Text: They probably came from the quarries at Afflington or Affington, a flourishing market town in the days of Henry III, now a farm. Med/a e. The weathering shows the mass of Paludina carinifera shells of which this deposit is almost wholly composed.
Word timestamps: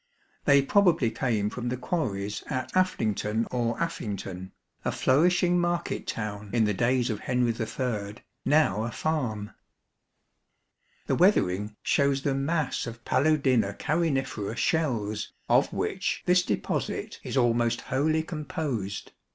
They 0.45 0.63
probably 0.63 1.11
came 1.11 1.51
from 1.51 1.69
the 1.69 1.77
quarries 1.77 2.41
at 2.47 2.71
Afflington 2.73 3.45
or 3.51 3.77
Affington, 3.77 4.49
a 4.83 4.91
flourishing 4.91 5.59
market 5.59 6.07
town 6.07 6.49
in 6.53 6.63
the 6.65 6.73
days 6.73 7.11
of 7.11 7.19
Henry 7.19 7.53
III, 7.53 8.15
now 8.43 8.83
a 8.83 8.89
farm. 8.91 9.43
Med/a 9.43 9.53
e. 9.53 11.03
The 11.05 11.15
weathering 11.15 11.75
shows 11.83 12.23
the 12.23 12.33
mass 12.33 12.87
of 12.87 13.05
Paludina 13.05 13.77
carinifera 13.77 14.57
shells 14.57 15.33
of 15.47 15.71
which 15.71 16.23
this 16.25 16.41
deposit 16.41 17.19
is 17.21 17.37
almost 17.37 17.81
wholly 17.81 18.23
composed. 18.23 19.11